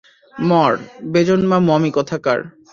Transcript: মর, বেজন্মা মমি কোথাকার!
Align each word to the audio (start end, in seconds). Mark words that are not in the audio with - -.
মর, 0.33 0.71
বেজন্মা 1.11 1.57
মমি 1.67 1.89
কোথাকার! 1.91 2.39